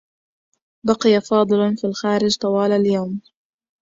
[0.85, 3.21] بقي فاضل في الخارج طوال اليوم.